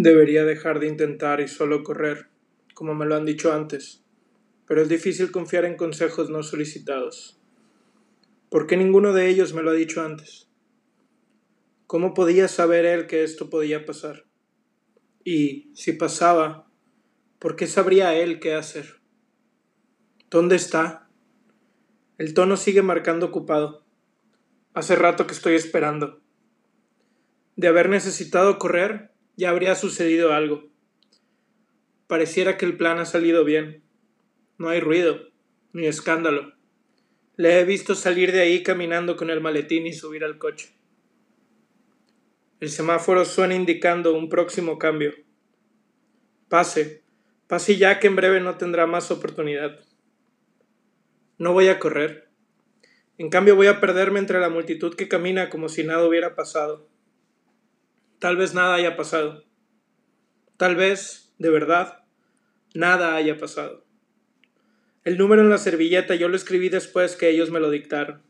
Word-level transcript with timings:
Debería 0.00 0.44
dejar 0.44 0.78
de 0.78 0.86
intentar 0.86 1.40
y 1.40 1.48
solo 1.48 1.82
correr, 1.82 2.28
como 2.72 2.94
me 2.94 3.04
lo 3.04 3.16
han 3.16 3.24
dicho 3.24 3.52
antes, 3.52 4.04
pero 4.64 4.80
es 4.80 4.88
difícil 4.88 5.32
confiar 5.32 5.64
en 5.64 5.76
consejos 5.76 6.30
no 6.30 6.44
solicitados. 6.44 7.40
¿Por 8.48 8.68
qué 8.68 8.76
ninguno 8.76 9.12
de 9.12 9.28
ellos 9.28 9.54
me 9.54 9.62
lo 9.64 9.70
ha 9.70 9.74
dicho 9.74 10.00
antes? 10.00 10.48
¿Cómo 11.88 12.14
podía 12.14 12.46
saber 12.46 12.84
él 12.84 13.08
que 13.08 13.24
esto 13.24 13.50
podía 13.50 13.84
pasar? 13.84 14.24
Y, 15.24 15.72
si 15.74 15.94
pasaba, 15.94 16.70
¿por 17.40 17.56
qué 17.56 17.66
sabría 17.66 18.14
él 18.14 18.38
qué 18.38 18.54
hacer? 18.54 19.00
¿Dónde 20.30 20.54
está? 20.54 21.08
El 22.18 22.34
tono 22.34 22.56
sigue 22.56 22.82
marcando 22.82 23.26
ocupado. 23.26 23.84
Hace 24.74 24.94
rato 24.94 25.26
que 25.26 25.34
estoy 25.34 25.56
esperando. 25.56 26.20
De 27.56 27.66
haber 27.66 27.88
necesitado 27.88 28.60
correr, 28.60 29.17
ya 29.38 29.50
habría 29.50 29.76
sucedido 29.76 30.32
algo. 30.32 30.68
Pareciera 32.08 32.58
que 32.58 32.66
el 32.66 32.76
plan 32.76 32.98
ha 32.98 33.04
salido 33.04 33.44
bien. 33.44 33.84
No 34.58 34.68
hay 34.68 34.80
ruido, 34.80 35.28
ni 35.72 35.86
escándalo. 35.86 36.54
Le 37.36 37.60
he 37.60 37.64
visto 37.64 37.94
salir 37.94 38.32
de 38.32 38.40
ahí 38.40 38.64
caminando 38.64 39.16
con 39.16 39.30
el 39.30 39.40
maletín 39.40 39.86
y 39.86 39.92
subir 39.92 40.24
al 40.24 40.38
coche. 40.38 40.74
El 42.58 42.68
semáforo 42.68 43.24
suena 43.24 43.54
indicando 43.54 44.12
un 44.12 44.28
próximo 44.28 44.76
cambio. 44.76 45.14
Pase, 46.48 47.04
pase 47.46 47.76
ya 47.76 48.00
que 48.00 48.08
en 48.08 48.16
breve 48.16 48.40
no 48.40 48.56
tendrá 48.56 48.88
más 48.88 49.12
oportunidad. 49.12 49.78
No 51.38 51.52
voy 51.52 51.68
a 51.68 51.78
correr. 51.78 52.28
En 53.18 53.30
cambio 53.30 53.54
voy 53.54 53.68
a 53.68 53.78
perderme 53.78 54.18
entre 54.18 54.40
la 54.40 54.48
multitud 54.48 54.96
que 54.96 55.06
camina 55.06 55.48
como 55.48 55.68
si 55.68 55.84
nada 55.84 56.04
hubiera 56.08 56.34
pasado. 56.34 56.88
Tal 58.18 58.36
vez 58.36 58.54
nada 58.54 58.74
haya 58.74 58.96
pasado. 58.96 59.44
Tal 60.56 60.74
vez, 60.74 61.32
de 61.38 61.50
verdad, 61.50 62.04
nada 62.74 63.14
haya 63.14 63.38
pasado. 63.38 63.84
El 65.04 65.18
número 65.18 65.42
en 65.42 65.50
la 65.50 65.58
servilleta 65.58 66.14
yo 66.16 66.28
lo 66.28 66.36
escribí 66.36 66.68
después 66.68 67.16
que 67.16 67.30
ellos 67.30 67.50
me 67.50 67.60
lo 67.60 67.70
dictaron. 67.70 68.22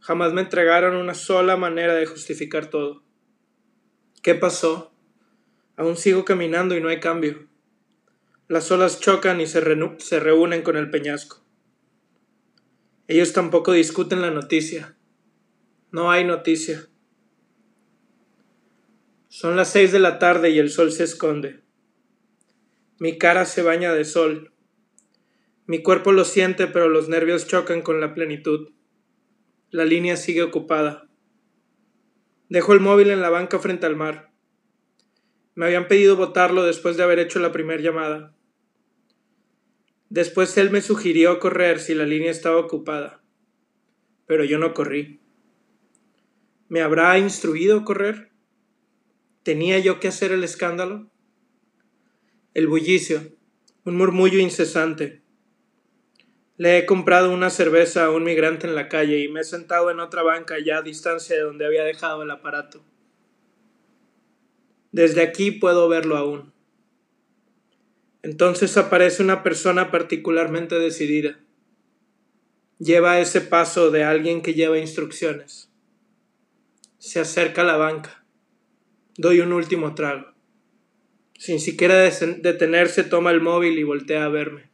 Jamás 0.00 0.32
me 0.32 0.40
entregaron 0.40 0.96
una 0.96 1.14
sola 1.14 1.56
manera 1.56 1.94
de 1.94 2.06
justificar 2.06 2.66
todo. 2.66 3.02
¿Qué 4.22 4.34
pasó? 4.34 4.92
Aún 5.76 5.96
sigo 5.96 6.24
caminando 6.24 6.76
y 6.76 6.80
no 6.80 6.88
hay 6.88 7.00
cambio. 7.00 7.46
Las 8.48 8.70
olas 8.70 9.00
chocan 9.00 9.40
y 9.40 9.46
se, 9.46 9.60
reúnen 9.60 10.62
con 10.62 10.76
el 10.76 10.90
peñasco. 10.90 11.42
Ellos 13.08 13.32
tampoco 13.32 13.72
discuten 13.72 14.22
la 14.22 14.30
noticia. 14.30 14.96
No 15.90 16.10
hay 16.10 16.24
noticia. 16.24 16.86
Son 19.36 19.56
las 19.56 19.72
seis 19.72 19.90
de 19.90 19.98
la 19.98 20.20
tarde 20.20 20.50
y 20.50 20.60
el 20.60 20.70
sol 20.70 20.92
se 20.92 21.02
esconde. 21.02 21.58
Mi 23.00 23.18
cara 23.18 23.46
se 23.46 23.62
baña 23.62 23.92
de 23.92 24.04
sol. 24.04 24.52
Mi 25.66 25.82
cuerpo 25.82 26.12
lo 26.12 26.24
siente, 26.24 26.68
pero 26.68 26.88
los 26.88 27.08
nervios 27.08 27.48
chocan 27.48 27.82
con 27.82 28.00
la 28.00 28.14
plenitud. 28.14 28.70
La 29.70 29.84
línea 29.84 30.16
sigue 30.16 30.44
ocupada. 30.44 31.08
Dejo 32.48 32.74
el 32.74 32.78
móvil 32.78 33.10
en 33.10 33.20
la 33.20 33.28
banca 33.28 33.58
frente 33.58 33.86
al 33.86 33.96
mar. 33.96 34.30
Me 35.56 35.66
habían 35.66 35.88
pedido 35.88 36.14
botarlo 36.14 36.62
después 36.62 36.96
de 36.96 37.02
haber 37.02 37.18
hecho 37.18 37.40
la 37.40 37.50
primera 37.50 37.82
llamada. 37.82 38.36
Después 40.10 40.56
él 40.58 40.70
me 40.70 40.80
sugirió 40.80 41.40
correr 41.40 41.80
si 41.80 41.96
la 41.96 42.06
línea 42.06 42.30
estaba 42.30 42.58
ocupada. 42.58 43.20
Pero 44.26 44.44
yo 44.44 44.58
no 44.58 44.74
corrí. 44.74 45.18
¿Me 46.68 46.82
habrá 46.82 47.18
instruido 47.18 47.84
correr? 47.84 48.30
¿Tenía 49.44 49.78
yo 49.78 50.00
que 50.00 50.08
hacer 50.08 50.32
el 50.32 50.42
escándalo? 50.42 51.10
El 52.54 52.66
bullicio, 52.66 53.20
un 53.84 53.94
murmullo 53.98 54.38
incesante. 54.38 55.20
Le 56.56 56.78
he 56.78 56.86
comprado 56.86 57.30
una 57.30 57.50
cerveza 57.50 58.06
a 58.06 58.10
un 58.10 58.24
migrante 58.24 58.66
en 58.66 58.74
la 58.74 58.88
calle 58.88 59.18
y 59.18 59.28
me 59.28 59.40
he 59.40 59.44
sentado 59.44 59.90
en 59.90 60.00
otra 60.00 60.22
banca 60.22 60.54
ya 60.64 60.78
a 60.78 60.82
distancia 60.82 61.36
de 61.36 61.42
donde 61.42 61.66
había 61.66 61.84
dejado 61.84 62.22
el 62.22 62.30
aparato. 62.30 62.82
Desde 64.92 65.20
aquí 65.20 65.50
puedo 65.50 65.90
verlo 65.90 66.16
aún. 66.16 66.54
Entonces 68.22 68.78
aparece 68.78 69.22
una 69.22 69.42
persona 69.42 69.90
particularmente 69.90 70.78
decidida. 70.78 71.38
Lleva 72.78 73.20
ese 73.20 73.42
paso 73.42 73.90
de 73.90 74.04
alguien 74.04 74.40
que 74.40 74.54
lleva 74.54 74.78
instrucciones. 74.78 75.70
Se 76.96 77.20
acerca 77.20 77.60
a 77.60 77.66
la 77.66 77.76
banca. 77.76 78.23
Doy 79.16 79.40
un 79.40 79.52
último 79.52 79.94
trago. 79.94 80.34
Sin 81.38 81.60
siquiera 81.60 81.96
detenerse 81.98 83.04
toma 83.04 83.30
el 83.30 83.40
móvil 83.40 83.78
y 83.78 83.84
voltea 83.84 84.24
a 84.24 84.28
verme. 84.28 84.73